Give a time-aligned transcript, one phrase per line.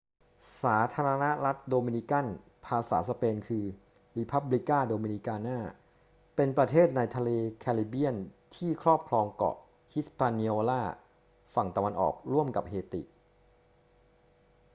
[0.63, 2.25] สาธารณรัฐโดมินิกัน
[2.65, 3.65] ภาษาสเปน คือ
[4.17, 5.57] república dominicana
[6.35, 8.15] เป็นประเทศในทะเลแคริบเบียน
[8.55, 9.55] ที่ครอบครองเกาะ
[9.93, 10.81] hispaniola
[11.53, 13.01] ฝั่งตะวันออกร่วมกับเฮติ